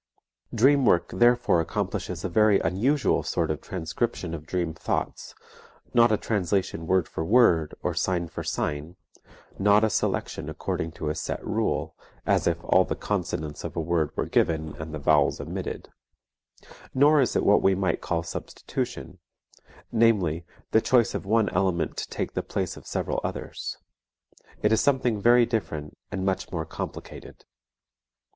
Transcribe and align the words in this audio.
Dream 0.51 0.83
work 0.83 1.09
therefore 1.09 1.61
accomplishes 1.61 2.23
a 2.25 2.27
very 2.27 2.59
unusual 2.59 3.21
sort 3.21 3.51
of 3.51 3.61
transcription 3.61 4.33
of 4.33 4.47
dream 4.47 4.73
thoughts, 4.73 5.35
not 5.93 6.11
a 6.11 6.17
translation 6.17 6.87
word 6.87 7.07
for 7.07 7.23
word, 7.23 7.75
or 7.83 7.93
sign 7.93 8.27
for 8.27 8.43
sign, 8.43 8.95
not 9.59 9.83
a 9.83 9.91
selection 9.91 10.49
according 10.49 10.93
to 10.93 11.09
a 11.09 11.13
set 11.13 11.45
rule, 11.45 11.95
as 12.25 12.47
if 12.47 12.63
all 12.63 12.83
the 12.83 12.95
consonants 12.95 13.63
of 13.63 13.75
a 13.75 13.79
word 13.79 14.09
were 14.17 14.25
given 14.25 14.73
and 14.77 14.91
the 14.91 14.97
vowels 14.97 15.39
omitted; 15.39 15.89
nor 16.95 17.21
is 17.21 17.35
it 17.35 17.45
what 17.45 17.61
we 17.61 17.75
might 17.75 18.01
call 18.01 18.23
substitution, 18.23 19.19
namely, 19.91 20.47
the 20.71 20.81
choice 20.81 21.13
of 21.13 21.27
one 21.27 21.47
element 21.49 21.95
to 21.97 22.07
take 22.09 22.33
the 22.33 22.41
place 22.41 22.75
of 22.75 22.87
several 22.87 23.21
others. 23.23 23.77
It 24.63 24.71
is 24.71 24.81
something 24.81 25.21
very 25.21 25.45
different 25.45 25.95
and 26.11 26.25
much 26.25 26.51
more 26.51 26.65
complicated. 26.65 27.45